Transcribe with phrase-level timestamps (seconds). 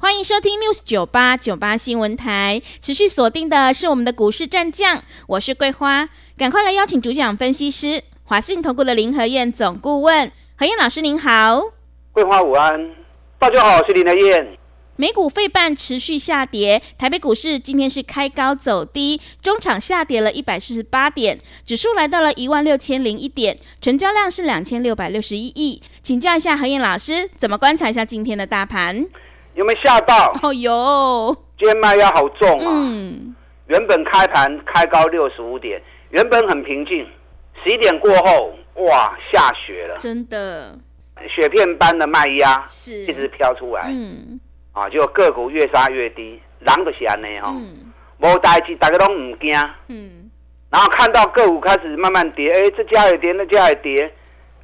[0.00, 11.60] 欢迎收听 News 九八九八新闻台，持续锁定的是我们的股市战将，我是桂花，赶快来邀请主讲分析师华信投顾的林和燕总顾问，何燕老师您好，
[12.12, 12.94] 桂花午安，
[13.40, 14.56] 大家好，我是林和燕。
[14.94, 29.04] 美股费半持续下跌，台北股市今天是开高走低，中场下跌了一百四十八点，指数来到了一万六千零一点，成交量是两千六百六十一亿，请教一下何燕老师，怎么观察一下今天的大盘？
[29.58, 30.32] 有没有吓到？
[30.40, 32.66] 哦哟，今天卖压好重啊！
[32.68, 33.34] 嗯，
[33.66, 37.04] 原本开盘开高六十五点，原本很平静，
[37.64, 40.78] 十一点过后，哇，下雪了，真的，
[41.28, 42.92] 雪片般的卖压是。
[43.02, 44.38] 一直飘出来，嗯，
[44.70, 50.30] 啊，就个股越杀越低，人都是安尼哈，嗯，无代志，大家都唔惊，嗯，
[50.70, 54.14] 然后看到个股开始慢慢跌，哎，这家也跌，那家也跌，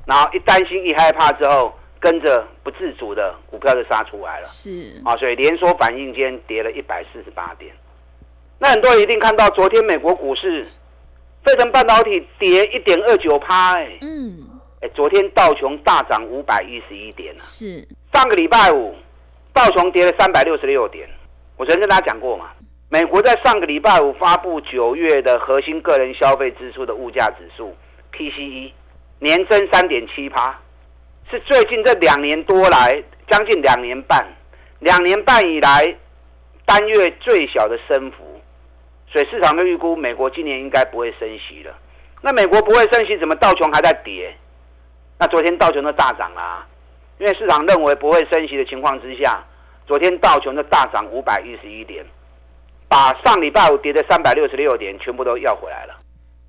[0.07, 1.77] 然后一担心一害怕之后。
[2.05, 7.75] 跟着不自主的股票就杀出来了，是啊，所以连锁反应间跌了一百四十八点。
[8.59, 10.67] 那很多人一定看到昨天美国股市，
[11.43, 14.39] 费城半导体跌一点二九趴，哎，嗯，
[14.83, 18.95] 哎，昨天道琼大涨五百一十一点，是上个礼拜五
[19.55, 21.09] 道琼跌了三百六十六点。
[21.57, 22.51] 我曾经跟大家讲过嘛，
[22.91, 27.75] 美国在上个礼拜五发布九月的核心个人消费支出的物价指数
[28.13, 28.73] PCE
[29.21, 30.61] 年增三点七趴。
[31.35, 34.25] 是最近这两年多来，将近两年半，
[34.79, 35.93] 两年半以来
[36.65, 38.41] 单月最小的升幅，
[39.11, 41.77] 所以市场的预估，美国今年应该不会升息了。
[42.23, 44.33] 那美国不会升息，怎么道琼还在跌？
[45.19, 46.65] 那昨天道琼都大涨啦，
[47.19, 49.43] 因为市场认为不会升息的情况之下，
[49.89, 52.05] 昨天道琼就大涨五百一十一点，
[52.89, 55.97] 把上礼拜五跌的三百六十六点全部都要回来了。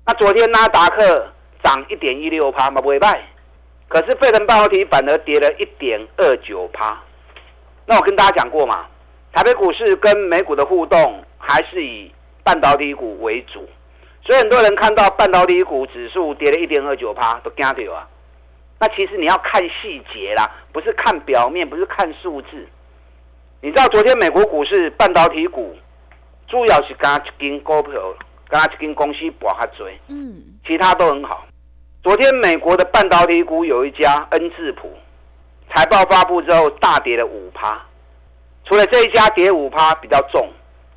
[0.06, 1.26] 那昨天纳达克
[1.64, 3.20] 涨一点一六趴嘛，不会败。
[3.88, 7.00] 可是费城半导体反而跌了一点二九趴，
[7.86, 8.86] 那我跟大家讲过嘛，
[9.32, 13.68] 台北股市跟美股的互动还是以半导体股为主，
[14.24, 18.08] 所以很多人看到半导体股指数跌了一点二九趴都惊掉啊。
[18.78, 22.66] 那其实你要看细节啦，不是看表面，不是看数字。
[23.62, 25.74] 你知道昨天美国股市半导体股
[26.46, 28.14] 主要是加一间股票，
[28.50, 31.45] 加一间公司博较多，嗯，其他都很好。
[32.06, 34.88] 昨天美国的半导体股有一家恩智浦，
[35.74, 37.84] 财报发布之后大跌了五趴，
[38.64, 40.48] 除了这一家跌五趴比较重，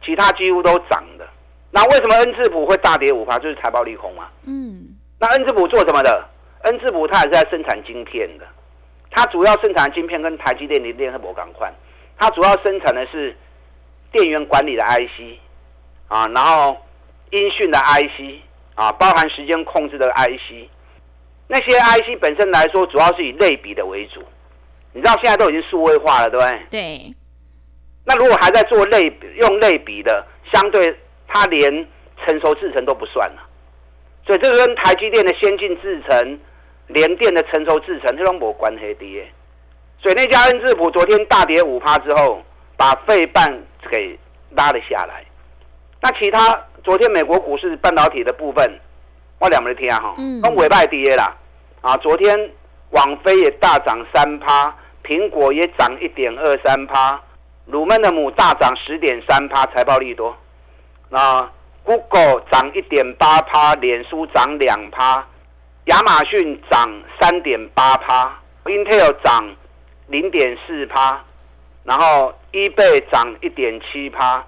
[0.06, 1.28] 其他几乎都涨的。
[1.72, 3.40] 那为什么恩智浦会大跌五趴？
[3.40, 4.28] 就是财报利空嘛。
[4.46, 4.96] 嗯。
[5.18, 6.24] 那恩智浦做什么的？
[6.66, 8.46] 恩智浦它也是在生产晶片的，
[9.10, 11.74] 它主要生产的晶片跟台积电的联合博港宽，
[12.20, 13.36] 它主要生产的是
[14.12, 15.40] 电源管理的 IC
[16.08, 16.78] 啊，然后
[17.32, 18.44] 音讯的 IC
[18.76, 20.70] 啊，包含时间控制的 IC。
[21.52, 24.24] 那些 IC 本身来说，主要是以类比的为主。
[24.94, 26.66] 你知道现在都已经数位化了，对不对？
[26.70, 27.16] 对。
[28.06, 30.24] 那如果还在做类用类比的，
[30.54, 30.96] 相对
[31.28, 31.88] 它连
[32.24, 33.50] 成熟制程都不算了。
[34.28, 36.40] 所以这个跟台积电的先进制程、
[36.86, 39.28] 联电的成熟制程，这都没关系的。
[40.00, 42.44] 所以那家恩智浦昨天大跌五趴之后，
[42.78, 43.52] 把费半
[43.90, 44.18] 给
[44.52, 45.26] 拉了下来。
[46.00, 48.80] 那其他昨天美国股市半导体的部分。
[49.40, 50.14] 我两没听哈，
[50.44, 51.34] 跟尾拜跌啦，
[51.82, 52.52] 啊，昨天
[52.90, 57.20] 网飞也大涨三趴，苹果也涨一点二三趴，
[57.66, 60.36] 鲁曼的母大涨十点三趴，财报利多。
[61.08, 61.50] 那
[61.86, 65.26] Google 涨一点八趴，脸书涨两趴，
[65.86, 69.56] 亚马逊涨三点八趴，Intel 涨
[70.08, 71.24] 零点四趴，
[71.86, 74.46] 然后 eBay 涨一点七趴，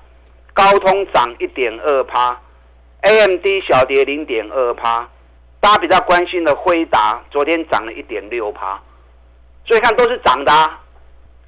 [0.54, 2.38] 高通涨一点二趴。
[3.02, 5.10] AMD 小跌零点二趴，
[5.60, 8.80] 大家比较关心的辉达昨天涨了一点六趴，
[9.66, 10.80] 所以看都是涨的，啊，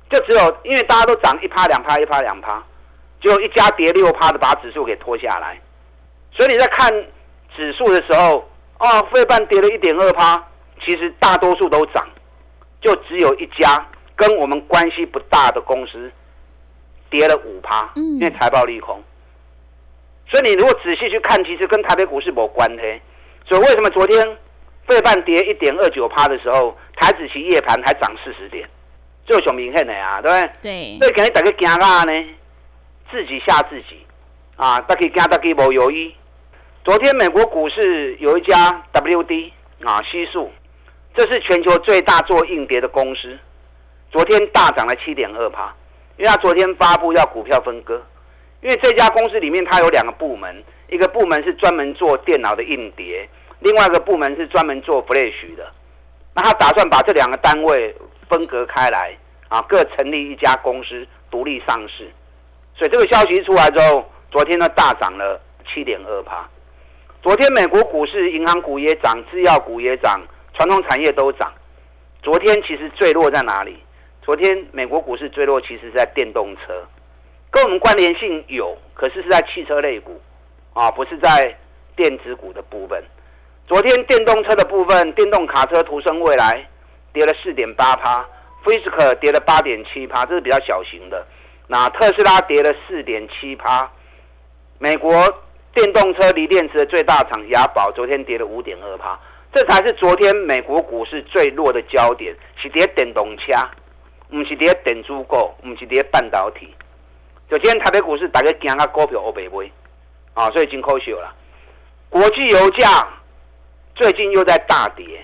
[0.10, 2.64] 就只有因为大家都涨一趴两趴一趴两趴，
[3.22, 5.60] 只有一家跌六趴的把指数给拖下来，
[6.32, 6.92] 所以你在看
[7.56, 8.50] 指数的时候，
[8.80, 10.44] 哦，费半跌了一点二趴，
[10.84, 12.04] 其实大多数都涨，
[12.82, 13.86] 就只有一家
[14.16, 16.12] 跟我们关系不大的公司
[17.12, 19.04] 跌了五趴，因为财报利空。
[20.30, 23.02] 所以你如果仔细去看，其实跟台北股市没关系。
[23.46, 24.38] 所以为什么昨天
[24.88, 28.68] 费半跌一点二九趴的时候，台子期夜盘还涨四十点，
[29.26, 30.52] 就很明显的呀，对不对？
[30.62, 30.98] 对。
[31.00, 32.26] 所以肯定大家惊啊呢，
[33.12, 34.06] 自己吓自己
[34.56, 36.16] 啊，大家惊大家没有意。
[36.84, 39.52] 昨天美国股市有一家 WD
[39.84, 40.52] 啊，西数，
[41.16, 43.38] 这是全球最大做硬碟的公司，
[44.12, 45.74] 昨天大涨了七点二趴，
[46.18, 48.02] 因为他昨天发布要股票分割，
[48.64, 53.28] 因为这家公司里面它有两个部门，一个部门是专门做电脑的硬碟，
[53.60, 55.70] 另外一个部门是专门做 Flash 的，
[56.34, 57.94] 那他打算把这两个单位
[58.30, 59.16] 分隔开来
[59.50, 62.10] 啊，各成立一家公司独立上市，
[62.74, 66.50] 所以这个消息一出来之后，昨天呢大涨了七点二趴。
[67.22, 70.22] 昨天美国股市，银行股也涨，制药股也涨，
[70.54, 71.52] 传统产业都涨。
[72.22, 73.78] 昨天其实坠落在哪里？
[74.22, 76.86] 昨天美国股市坠落，其实是在电动车，
[77.54, 80.20] 跟我们关联性有，可是是在汽车类股，
[80.74, 81.56] 啊，不是在
[81.96, 83.04] 电子股的部分。
[83.68, 86.68] 昨天电动车的部分，电动卡车途胜未来
[87.14, 88.26] 跌了四点八趴
[88.64, 91.24] f i s k 跌了八点七趴，这是比较小型的。
[91.68, 93.90] 那特斯拉跌了四点七趴，
[94.80, 95.14] 美国。
[95.76, 99.20] 电动车锂电池的最大厂雅宝昨天跌了五点二趴，
[99.52, 103.54] 这才是昨天美国股市最弱的焦点，是跌电动车，
[104.30, 106.70] 不是跌电子股，不是跌半导体。
[107.54, 109.70] 就今天台北股市大家惊啊，股票欧白买，
[110.34, 111.32] 啊，所以真可惜了。
[112.10, 113.08] 国际油价
[113.94, 115.24] 最近又在大跌，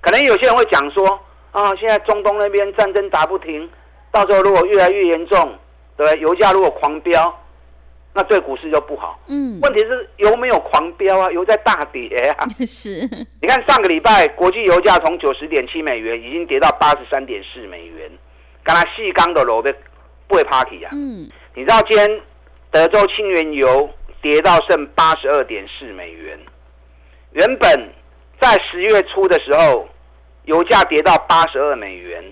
[0.00, 1.20] 可能有些人会讲说，
[1.52, 3.68] 啊，现在中东那边战争打不停，
[4.10, 5.54] 到时候如果越来越严重，
[5.98, 6.18] 对？
[6.20, 7.36] 油价如果狂飙。
[8.12, 9.20] 那对股市就不好。
[9.28, 12.08] 嗯，问题是油没有狂飙啊，油在大跌
[12.38, 12.44] 啊。
[12.66, 13.08] 是，
[13.40, 18.10] 你看上个礼拜国际油价从九十点七美元已经跌到八十三点四美元，
[18.64, 19.72] 刚才细钢的楼被
[20.26, 20.90] 不会 party 啊。
[20.92, 22.20] 嗯，你知道今天
[22.70, 23.90] 德州轻原油
[24.22, 26.38] 跌到剩八十二点四美元，
[27.32, 27.92] 原本
[28.40, 29.88] 在十月初的时候
[30.44, 32.22] 油价跌到八十二美元，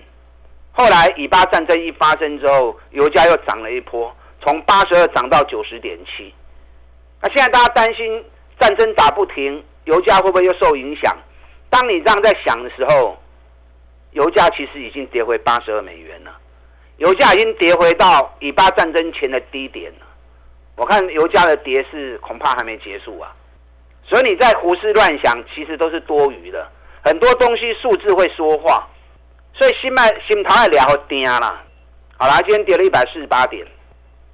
[0.71, 4.15] 后来以巴战争一发生之后，油价又涨了一波。
[4.41, 6.33] 从八十二涨到九十点七，
[7.21, 8.23] 那现在大家担心
[8.57, 11.13] 战争打不停，油价会不会又受影响？
[11.69, 13.17] 当你这样在想的时候，
[14.11, 16.31] 油价其实已经跌回八十二美元了，
[16.99, 20.05] 油价已经跌回到以巴战争前的低点了。
[20.75, 23.33] 我看油价的跌势恐怕还没结束啊，
[24.03, 26.65] 所以你在胡思乱想，其实都是多余的。
[27.01, 28.87] 很多东西数字会说话，
[29.53, 31.63] 所以心脉心头也聊定啦。
[32.17, 33.65] 好啦，今天跌了一百四十八点。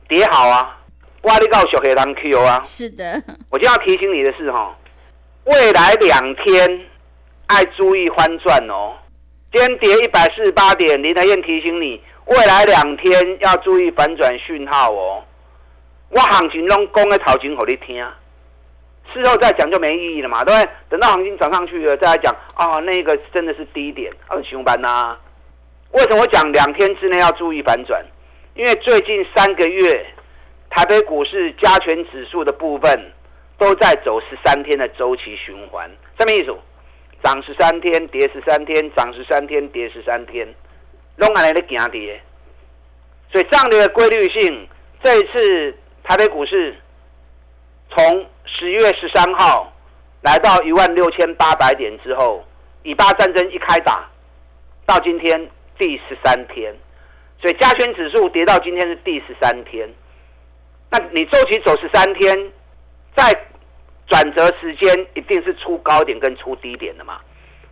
[0.08, 0.80] 跌好啊，
[1.24, 1.38] 哇！
[1.40, 2.62] 你告小黑当 Q 啊？
[2.64, 3.22] 是的。
[3.50, 4.76] 我就要提醒你的是哈，
[5.46, 6.86] 未来两天
[7.48, 8.94] 爱注意翻转哦。
[9.52, 15.24] 今天跌一百四十八点，林台燕提醒你，未来两天要注意反转讯号哦。
[16.10, 18.04] 我行情中讲的头前给你听，
[19.14, 20.72] 事后再讲就没意义了嘛，对不对？
[20.90, 25.18] 等到行情涨上去了再来讲啊，那个真的是低点，啊，熊班呐。
[25.92, 28.04] 为什么我讲两天之内要注意反转？
[28.56, 30.06] 因为最近三个月，
[30.70, 33.12] 台北股市加权指数的部分
[33.58, 36.56] 都在走十三天的周期循环，什么意思？
[37.24, 40.48] 涨十三天，跌十三天，涨十三天，跌十三天，
[41.18, 42.22] 拢按呢在行跌。
[43.32, 44.68] 所以这样的规律性，
[45.04, 46.76] 这一次台北股市
[47.90, 49.74] 从十月十三号
[50.22, 52.46] 来到一万六千八百点之后，
[52.84, 54.08] 以巴战争一开打，
[54.86, 56.74] 到今天第十三天。
[57.42, 59.88] 所以加权指数跌到今天是第十三天，
[60.90, 62.52] 那你周期走十三天，
[63.16, 63.34] 在
[64.08, 67.20] 转折时间一定是出高点跟出低点的嘛？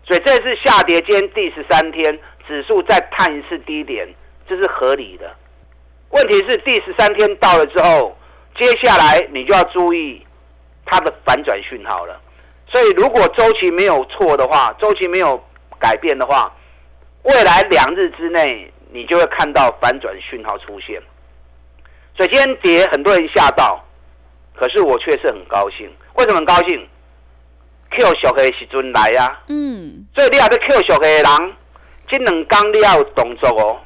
[0.06, 4.08] 所以这次下跌今天第十三天，指数再探一次低点，
[4.48, 5.34] 这是合理的。
[6.10, 8.18] 问题是第十三天到了之后，
[8.56, 10.26] 接下来你就要注意
[10.86, 12.20] 它的反转讯号了。
[12.68, 15.44] 所以如果周期没有错的话，周期没有
[15.80, 16.54] 改变的话，
[17.24, 18.70] 未来两日之内。
[18.96, 21.02] 你就会看到反转讯号出现，
[22.16, 23.84] 所以今天跌，很多人吓到，
[24.54, 25.92] 可是我却是很高兴。
[26.14, 26.88] 为什么很高兴
[27.90, 31.54] ？Q 小黑时阵来呀，嗯，所以你要在 Q 小黑的人，
[32.14, 33.80] 这两天你要有动作哦。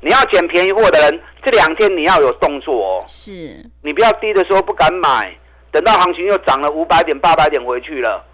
[0.00, 3.04] 你要捡便宜货的人，这两天你要有动作哦。
[3.08, 5.36] 是，你不要低的时候不敢买，
[5.72, 8.24] 等到行情又涨了五百点、八百点回去了，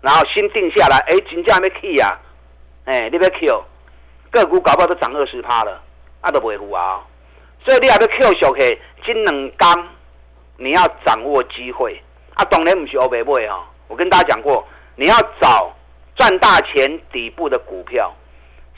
[0.00, 2.16] 然后心定下来，哎，金价没 key 呀，
[2.84, 3.64] 哎，你别 Q。
[4.30, 5.82] 个股搞不好都涨二十趴了，
[6.20, 7.02] 啊都不会糊啊！
[7.64, 9.88] 所以你还要 Q 小 K，金能刚，
[10.56, 12.00] 你要掌握机会
[12.34, 12.44] 啊！
[12.44, 13.68] 当然不是欧白买啊！
[13.88, 14.64] 我跟大家讲过，
[14.94, 15.74] 你要找
[16.14, 18.14] 赚大钱底部的股票。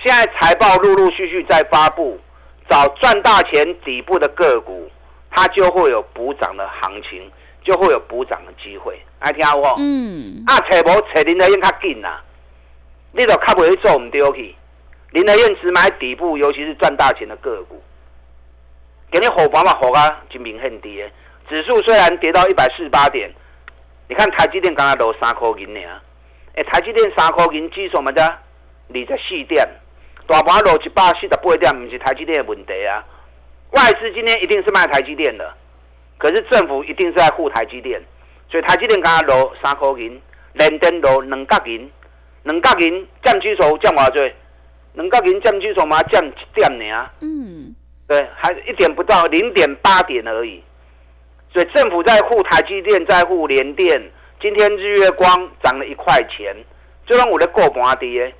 [0.02, 2.20] 现在财报陆陆续续在发布，
[2.68, 4.90] 找赚大钱底部的个股，
[5.30, 7.30] 它就会有补涨的行情，
[7.62, 9.00] 就会有补涨的机会。
[9.20, 9.74] 爱听我？
[9.78, 10.42] 嗯。
[10.46, 12.20] 啊，找无找林德燕较紧呐，
[13.12, 14.54] 你都较不会做唔对去。
[15.10, 17.82] 林德燕只买底部，尤其是赚大钱的个股，
[19.10, 21.10] 给你火把嘛火啊，就明显跌。
[21.48, 23.32] 指数虽然跌到一百四十八点，
[24.08, 25.80] 你看台积电刚刚落三块银呢，
[26.56, 29.66] 哎，台积电三块银指数嘛的二十四点，
[30.26, 33.04] 大盘落一百四十八点，不是台积电的问题啊。
[33.72, 35.54] 外资今天一定是卖台积电的，
[36.18, 38.00] 可是政府一定是在护台积电，
[38.48, 40.20] 所以台积电刚刚落三块银，
[40.54, 41.90] 连电落两角银，
[42.44, 44.32] 两角银占指数占偌济？
[44.94, 47.10] 两角银占指数嘛占一点呢？
[47.20, 47.74] 嗯，
[48.06, 50.62] 对，还一点不到，零点八点而已。
[51.52, 54.02] 所以政府在护台积电，在护联电。
[54.40, 55.26] 今天日月光
[55.62, 56.54] 涨了一块钱，
[57.06, 58.34] 就让我的过盘跌。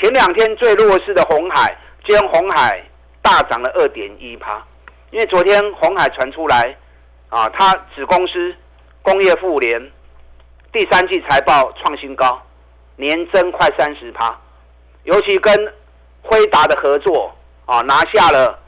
[0.00, 1.76] 前两天最弱势的红海，
[2.06, 2.82] 今天鸿海
[3.20, 4.64] 大涨了二点一趴。
[5.10, 6.74] 因为昨天红海传出来，
[7.28, 8.54] 啊，它子公司
[9.02, 9.78] 工业富联
[10.72, 12.40] 第三季财报创新高，
[12.96, 14.34] 年增快三十趴。
[15.02, 15.54] 尤其跟
[16.22, 17.30] 辉达的合作，
[17.66, 18.58] 啊，拿下了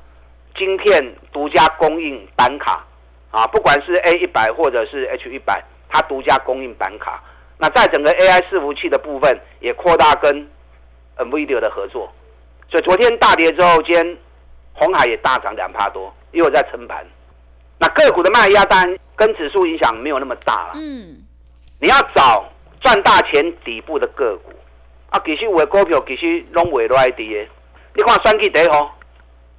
[0.55, 2.85] 晶片独家供应板卡。
[3.31, 7.25] 啊，不管是 A 一百或者是 H 一百，它独家供应板卡。
[7.57, 10.47] 那在整个 AI 伺服器的部分，也扩大跟
[11.19, 12.13] NVIDIA 的合作。
[12.71, 14.19] 所以昨天大跌之后，今天
[14.73, 17.05] 红海也大涨两帕多，又在撑盘。
[17.79, 20.73] 那个股的卖压当然跟指数影响没有那么大了。
[20.75, 21.23] 嗯，
[21.81, 22.45] 你要找
[22.81, 24.53] 赚大钱底部的个股
[25.11, 27.49] 啊，其实有的股票其实拢未落来跌。
[27.95, 28.97] 你看选举第一号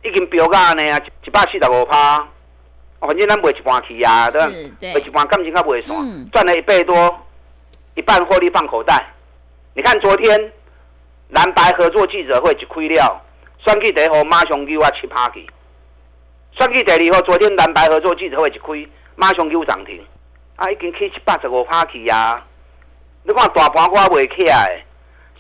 [0.04, 2.28] 已经飙到安尼啊，一百四十五趴。
[3.00, 4.48] 反正咱卖一半去呀，对吧？
[4.80, 7.20] 卖一半感情较袂爽，赚了一倍多，
[7.96, 9.06] 一半获利放口袋。
[9.74, 10.54] 你看昨天
[11.34, 13.22] 蓝白合作记者会一开了，
[13.66, 15.46] 选举第一号马上给我七趴去。
[16.52, 20.00] 选举第二号，昨天蓝白合作记者会一开，马上给我涨停，
[20.58, 22.44] 啊，已经去七八十五趴去呀。
[23.24, 24.86] 你看大盘我未起来，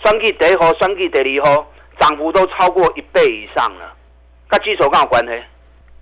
[0.03, 3.95] 选举第一号、选举第二号涨幅都超过一倍以上了，
[4.47, 5.43] 跟指数有关系。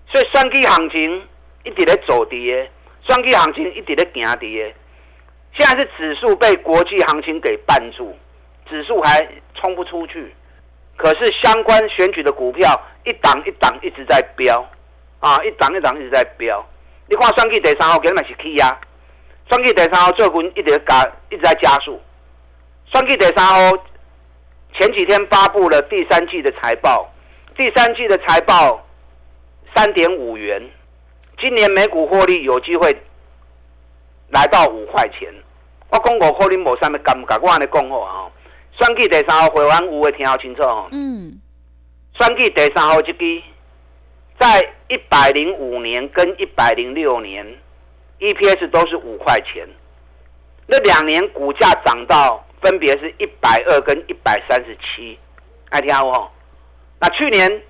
[0.07, 1.21] 所以选举行情。
[1.63, 2.71] 一直在走跌，
[3.03, 4.75] 双 K 行情一直在行跌。
[5.53, 8.17] 现在是指数被国际行情给绊住，
[8.71, 10.33] 指数还冲不出去。
[10.97, 14.63] 可是相关选举的股票一档一档一直在飙，
[15.19, 16.63] 啊，一档一档一直在飙。
[17.07, 18.79] 你看双 K 第三号根本是起压，
[19.49, 21.99] 双 K 第三号最近一直加，一直在加速。
[22.91, 23.77] 双 K 第三号
[24.73, 27.11] 前几天发布了第三季的财报，
[27.57, 28.85] 第三季的财报
[29.75, 30.61] 三点五元。
[31.39, 32.95] 今年每股获利有机会
[34.29, 35.33] 来到五块钱。
[35.89, 38.29] 我讲过获利无啥物感觉，我安尼讲好啊。
[38.77, 40.87] 选举第三号会员有会听好清楚哦。
[40.91, 41.39] 嗯。
[42.19, 43.41] 选举第三号这支，
[44.39, 47.45] 在一百零五年跟一百零六年
[48.19, 49.67] ，EPS 都是五块钱。
[50.67, 55.17] 那两年股价涨到分别是一百二跟一百三十七，
[55.69, 56.29] 爱听好哦。
[56.99, 57.61] 那去年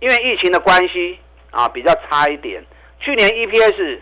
[0.00, 1.18] 因为疫情的关系
[1.50, 2.64] 啊，比较差一点。
[3.00, 4.00] 去年 EPS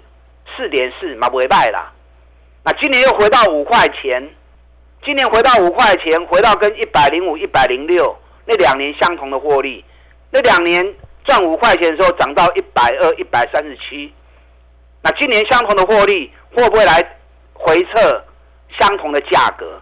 [0.56, 1.92] 四点四，嘛不会败啦。
[2.64, 4.28] 那今年又回到五块钱，
[5.06, 8.12] 今年回到五块钱，回到跟一百零五、一百零六
[8.44, 9.84] 那两年相同的获利。
[10.32, 10.84] 那两年
[11.24, 14.12] 赚五块钱的时候，涨到一百二、一百三十七。
[15.02, 17.00] 那今年相同的获利，会不会来
[17.52, 18.24] 回测
[18.80, 19.80] 相同的价格？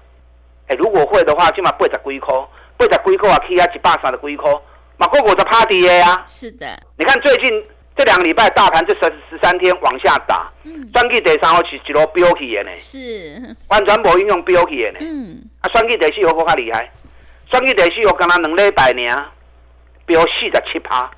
[0.69, 2.35] 哎，如果会的话，起码八十几块，
[2.77, 4.53] 八十几块啊，起啊一百三十几块，
[4.99, 6.23] 嘛个个在趴跌呀。
[6.27, 6.67] 是的，
[6.99, 7.65] 你看最近。
[7.97, 14.99] 这两个礼拜大盘这十十三天往下打，选举第三号是一路飙起的呢，是完全无应用飙起的呢。
[15.01, 16.91] 嗯，啊，选举第四号更加厉害，
[17.53, 19.27] 选举第四号刚刚两礼拜呢，
[20.07, 21.09] 飙四十七趴，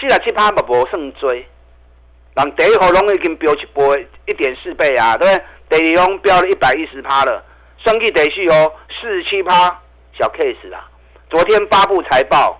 [0.00, 5.36] 四十七趴嘛无算多，人第一号拢已经飙一倍，一点四倍啊，对不
[5.68, 5.78] 对？
[5.82, 7.44] 第二号飙了一百一十趴了，
[7.76, 9.78] 选举第四号四十七趴，
[10.18, 10.88] 小 case 啦。
[11.28, 12.58] 昨天发布财报，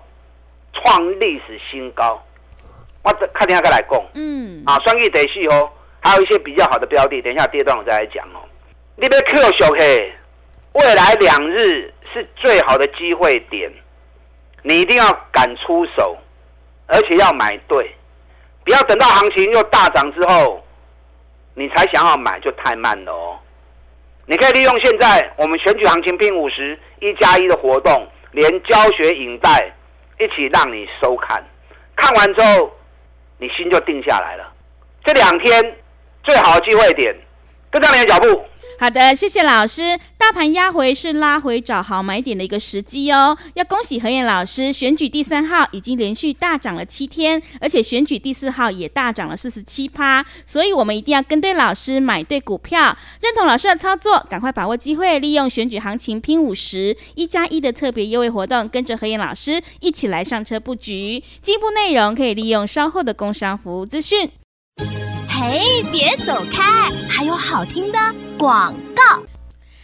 [0.73, 2.23] 创历史新高。
[3.01, 8.43] 我这看下再来讲，嗯，啊，双亿得息哦，还有一些比较好的标的，等一下第二段我再来讲哦。
[8.97, 10.13] 你别 Q 小 K，
[10.73, 13.71] 未来两日是最好的机会点，
[14.63, 16.17] 你一定要敢出手，
[16.87, 17.95] 而且要买对，
[18.65, 20.61] 不要等到行情又大涨之后，
[21.53, 23.39] 你才想要买就太慢了哦。
[24.25, 29.73] 你可以利用现在我们选举行情拼五十一加一的活动，连教学影带
[30.19, 31.41] 一起让你收看，
[31.95, 32.75] 看完之后。
[33.39, 34.53] 你心就定下来了。
[35.03, 35.75] 这两天
[36.23, 37.15] 最好的机会点，
[37.71, 38.41] 跟上你的脚步。
[38.79, 39.99] 好的，谢谢老师。
[40.17, 43.37] 大盘压回是拉回找好买点的一个时机哦。
[43.55, 50.25] 要恭喜何燕老师，选举第三号已经连续大涨了七天，而且选举第四号也大涨了四十七趴。
[50.45, 61.21] 所以我们一定要跟对老师，买对股票，认同老师的操作，赶快把握机会，利用选举行情拼五十一加一的特别优惠活动，跟着何燕老师一起来上车布局。
[61.41, 64.31] 进一步内容可以利用稍后的工商服务资讯。
[65.39, 67.97] 嘿，别走开，还有好听的。
[68.37, 69.28] 广告。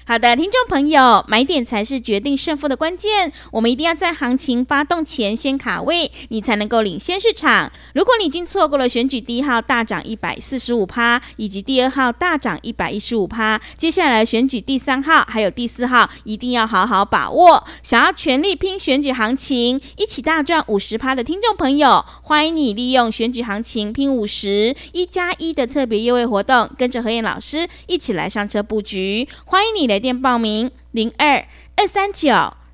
[0.07, 3.33] 好的，听众朋友，买点才是决定胜负的关键。
[3.51, 7.71] 我们一定要在行情发动前先卡位，你才能够领先市场。
[7.95, 17.65] 如果你已经错过了选举第一号大涨一百四十五趴，以及第二号大涨一百一十五趴，接下来选举第三号还有第四号，一定要好好把握。
[17.81, 29.27] 想要全力拼选举行情，一起大赚五十趴的听众朋友，欢迎你利用选举行情拼五十一加一的特别优惠活动，跟着何燕老师一起来上车布局。
[29.45, 31.45] 欢迎你来电报名零二
[31.77, 32.33] 二三九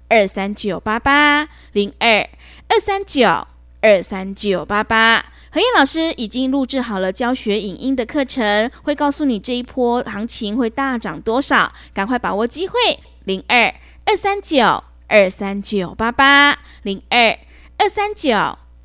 [0.10, 2.28] 二三九八八零二
[2.68, 3.46] 二三九
[3.80, 5.24] 二三九八八。
[5.52, 12.74] 何燕老师已经录制好了教学影音的课程，会告诉你这一波行情会大涨多少，赶快把握机会
[13.26, 13.72] 零二
[14.06, 17.38] 二三九二三九八八零二
[17.78, 18.32] 二三九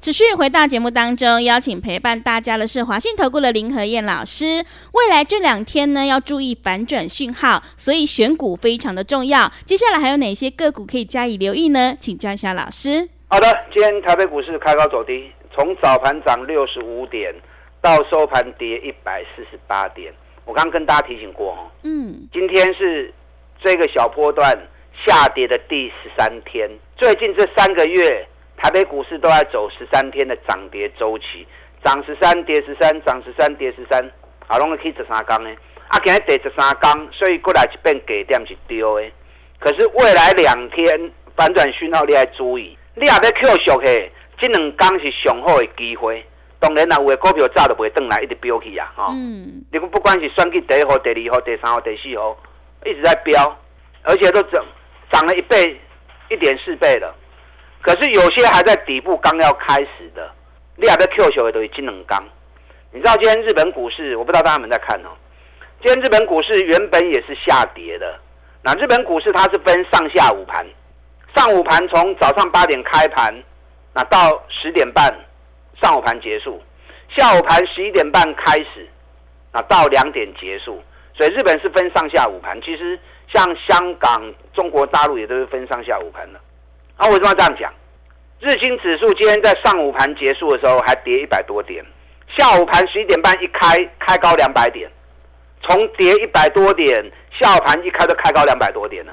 [0.00, 4.64] 持续回到节目当中，邀请陪伴大家的是华信投顾的林和燕老师。
[4.92, 9.50] 未来这两天呢，要注意反转讯号，所以选股非常的重要。
[9.64, 11.96] 接下来还有哪些个股可以加以留意呢？
[11.98, 13.08] 请教一下老师。
[13.26, 17.34] 好的，今天台北股市开高走低，从早盘涨六十五点
[17.82, 20.14] 到收盘跌一百四十八点。
[20.44, 23.12] 我刚刚跟大家提醒过哦，嗯，今天是
[23.60, 24.56] 这个小波段
[25.04, 26.70] 下跌的第十三天。
[26.96, 28.24] 最近这三个月。
[28.58, 31.46] 台北股市都在走十三天的涨跌周期，
[31.84, 34.04] 涨十三跌十三，涨十三跌十三，
[34.48, 35.50] 啊，拢可以十三天呢。
[35.86, 39.10] 啊，今日跌十三天，所以过来一遍给点是对的。
[39.60, 46.24] 可是未来两天反转讯号你要注意，你也要扣熟嘿，这两天是上好的机会。
[46.60, 49.08] 当然啦，有的股票早就不会转来，一直飙起啊，哈。
[49.12, 49.64] 嗯。
[49.70, 52.36] 你不管是选去第一号、第二号、第三号、第四号，
[52.84, 53.56] 一直在飙，
[54.02, 54.64] 而且都涨
[55.12, 55.80] 涨了一倍、
[56.28, 57.14] 一点四倍了。
[57.88, 60.30] 可是有些还在底部刚要开始的，
[60.76, 62.22] 你还在 Q 球的都是金能钢。
[62.92, 65.08] 你知道今天日本股市，我不知道大家们在看哦。
[65.82, 68.20] 今天日本股市原本也是下跌的。
[68.60, 70.66] 那日本股市它是分上下午盘，
[71.34, 73.34] 上午盘从早上八点开盘，
[73.94, 74.18] 那到
[74.50, 75.10] 十点半
[75.80, 76.62] 上午盘结束，
[77.16, 78.86] 下午盘十一点半开始，
[79.50, 80.82] 那到两点结束。
[81.14, 82.60] 所以日本是分上下午盘。
[82.60, 83.00] 其实
[83.32, 86.38] 像香港、中国大陆也都是分上下午盘的。
[86.98, 87.72] 那、啊、为什么要这样讲？
[88.40, 91.84] 日经指数今天在上午盘结束的时候还跌一百多点，
[92.36, 94.90] 下午盘十一点半一开开高两百点，
[95.62, 99.12] 从跌一百多点，下午盘一开就开高两百多点了。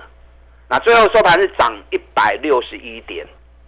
[0.68, 3.26] 那最后收盘是涨一百六十一点，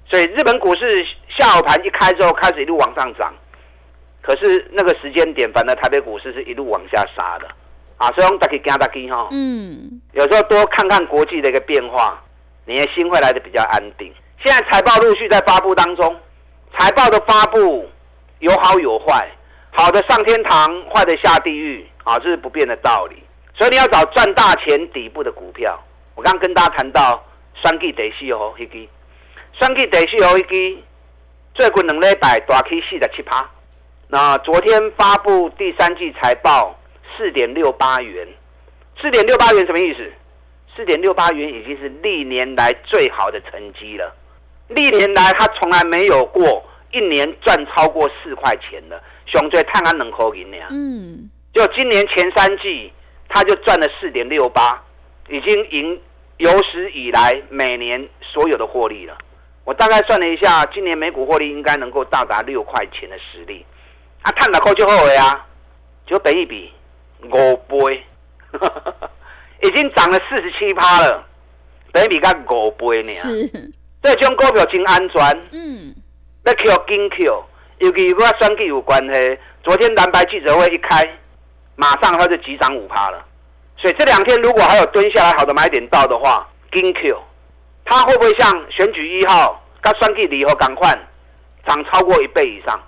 [0.10, 3.34] 所以日本股市下午盘一开之后开始一路往上涨，
[4.22, 7.48] 可是那个时间点，反正台北股市是一路往下杀的
[7.98, 8.12] 啊。
[8.14, 12.24] 所以我们大家加大家哈，嗯，有时候多看看国际的一个变化。
[12.68, 14.14] 你的心会来的比较安定。
[14.44, 16.20] 现在财报陆续在发布当中，
[16.78, 17.90] 财报的发布
[18.40, 19.26] 有好有坏，
[19.72, 23.24] 好的上天堂，坏的下地狱啊，这是不变的道理。
[23.56, 25.82] 所以你要找赚大钱底部的股票。
[26.14, 27.24] 我刚刚跟大家谈到
[27.56, 28.86] 双 G 得西哦，一支
[29.54, 30.78] 双 G 得西哦，一支
[31.54, 33.50] 最近两礼拜大 K 四十七趴。
[34.10, 36.78] 那昨天发布第三季财报
[37.16, 38.28] 四点六八元，
[39.02, 40.12] 四点六八元什么意思？
[40.78, 44.16] 四点六八元已经是历年来最好的成绩了，
[44.68, 50.68] 历年来他从来没有过一年赚超过四块钱的，熊最探安能扣银两。
[50.70, 52.94] 嗯，就今年前三季
[53.28, 54.80] 他就赚了四点六八，
[55.30, 56.00] 已经赢
[56.38, 59.18] 有史以来每年所有的获利了。
[59.66, 63.66] 我大概算了一下，今年每股获利应该能够到达六块钱的实力。
[64.22, 65.48] 啊，探哪扣就后悔啊，
[66.06, 66.72] 就本一比
[67.24, 68.04] 五倍。
[69.64, 71.26] 已经涨了四十七趴了，
[71.92, 73.10] 等于比较五倍呢。
[73.10, 73.48] 是，
[74.02, 75.42] 这种股票真安全。
[75.52, 75.96] 嗯，
[76.46, 77.44] 要 Q 金 Q，
[77.80, 79.38] 尤其跟选举有关系。
[79.64, 81.04] 昨天蓝白记者会一开，
[81.76, 83.26] 马上它就急涨五趴了。
[83.78, 87.18] 所以这两天如果还有蹲下来好的买点到的话，金 Q，
[87.86, 90.92] 它会不会像选举一号跟选举二号赶快
[91.68, 92.80] 涨超过一倍以上？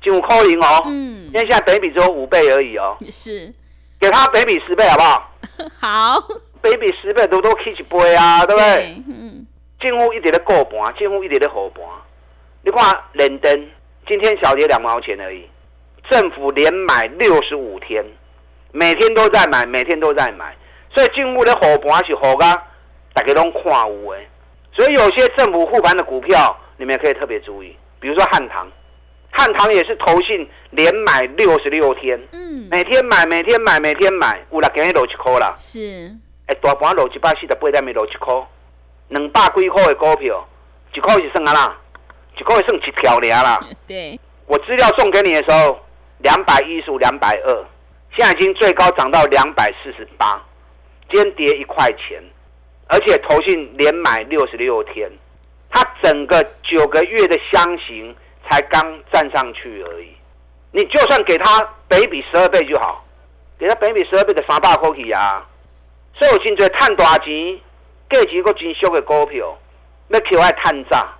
[0.00, 0.82] 就扣零哦。
[0.86, 2.96] 嗯，因为现在等于比只有五倍而已哦。
[3.10, 3.52] 是。
[4.00, 5.31] 给它北比十倍好不好？
[5.80, 6.20] 好，
[6.60, 9.02] 北比十倍都都起一倍啊，对不对？
[9.08, 9.46] 嗯。
[9.80, 11.82] 近乎一点的过盘，近乎一点的后盘。
[12.62, 13.68] 你看连登
[14.06, 15.48] 今天小跌两毛钱而已，
[16.08, 18.04] 政府连买六十五天，
[18.70, 20.56] 每天都在买，每天都在买，
[20.94, 22.62] 所以政府的后盘是好噶，
[23.12, 24.28] 大家都看有诶。
[24.72, 28.70] 所以有些政府护盘的股票，你们也可以特别注意，比如说汉唐，
[29.34, 36.14] 汉唐也是投信连买六十六天，嗯，每天买，每天买，每天买，有啦，今日落一块啦，是，
[36.46, 38.34] 哎，大盘落一百四十八点，没落一块，
[39.08, 40.46] 两百几块的股票，
[40.94, 41.78] 一块是算啊啦，
[42.38, 43.58] 一块算一条了啦。
[43.88, 45.80] 对，我资料送给你的时候，
[46.18, 47.64] 两百一十五，两百二，
[48.14, 50.40] 现在已经最高涨到两百四十八，
[51.10, 52.22] 今天跌一块钱，
[52.86, 55.10] 而且投信连买六十六天，
[55.70, 58.14] 它整个九个月的箱型。
[58.52, 60.08] 才刚站上去而已，
[60.72, 63.02] 你就算给他北比十二倍就好，
[63.58, 65.42] 给他北比十二倍的三百块去啊！
[66.14, 67.58] 所以我现在赚大钱，
[68.10, 69.58] 价钱个真俗的股票，
[70.08, 71.14] 那 Q 爱探炸，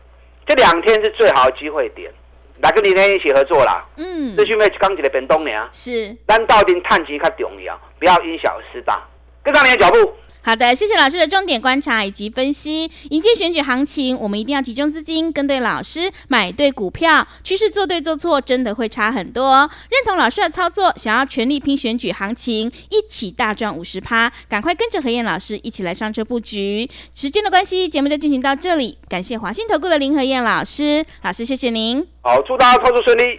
[0.45, 2.13] 这两天是最好的机会点，
[2.61, 3.83] 来跟你天一起合作啦。
[3.97, 5.69] 嗯，这是没刚起的变动呢。
[5.73, 9.03] 是，但到底探钱较重要，不要因小失大，
[9.43, 10.15] 跟上你的脚步。
[10.45, 12.91] 好的，谢谢老师的重点观察以及分析。
[13.11, 17.25] 迎接选举行情，我们一定要集中资金，跟对老师，买对股票。
[17.45, 19.71] 趋势做对做错，真的会差很多。
[19.89, 26.91] 认同老师的操作，想要全力拼选举行情，一起大赚五十趴，赶快跟着何燕老师一起来上车布局。
[27.15, 28.99] 时间的关系，节目就进行到这里。
[29.09, 32.05] 感谢华信投顾的林何燕老师，老师谢谢您。
[32.23, 33.39] 好，祝大家操作顺利。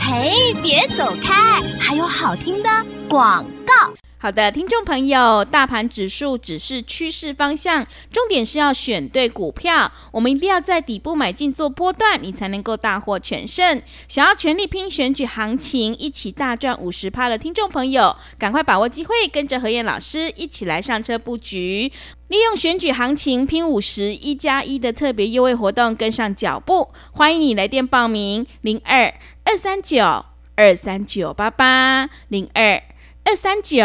[0.00, 2.70] 嘿，别走开，还有好听的
[3.06, 3.92] 广告。
[4.26, 9.92] 好的，听众朋友，大盘指数只是趋势方向，重点是要选对股票。
[10.10, 13.80] 我们一定要在底部买进做波段，你才能够大获全胜。
[14.08, 21.92] 想要全力拼选举行情，一起大赚五十趴的听众朋友，赶快把握机会，跟着何燕老师一起来上车布局，
[22.26, 26.88] 利用选举行情拼五十一加一的特别优惠活动，跟上脚步。
[27.12, 30.24] 欢迎你来电报名：零二二三九
[30.56, 32.82] 二三九八八零二。
[33.26, 33.84] 二三九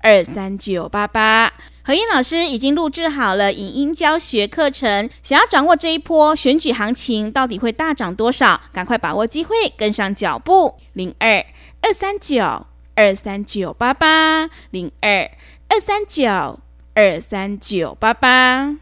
[0.00, 1.52] 二三九八八，
[1.84, 5.08] 何燕老师已经录制好了影音教学课程。
[5.22, 10.74] 想要掌握这一波选举行情到底会大涨多少，赶快把握机会，跟上脚步。
[10.94, 11.46] 零二
[11.80, 12.66] 二三九
[12.96, 15.30] 二三九八八，零二
[15.68, 16.58] 二三九
[16.94, 18.81] 二三九八八。